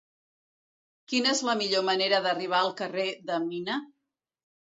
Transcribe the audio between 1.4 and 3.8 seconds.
la millor manera d'arribar al carrer de Mina?